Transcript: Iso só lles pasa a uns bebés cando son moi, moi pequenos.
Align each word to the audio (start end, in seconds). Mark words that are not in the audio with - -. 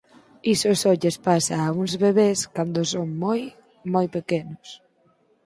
Iso 0.53 0.69
só 0.81 0.91
lles 1.01 1.17
pasa 1.27 1.55
a 1.61 1.67
uns 1.79 1.93
bebés 2.03 2.39
cando 2.55 2.79
son 2.91 3.07
moi, 3.23 3.41
moi 3.93 4.05
pequenos. 4.15 4.67